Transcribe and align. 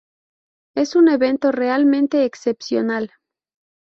Es 0.75 0.95
un 0.95 1.09
evento 1.09 1.51
realmente 1.51 2.25
excepcional. 2.25 3.11